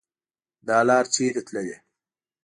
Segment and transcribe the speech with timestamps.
[0.67, 1.77] دا لار چیري تللي